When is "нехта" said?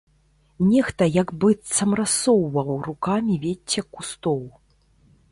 0.69-1.07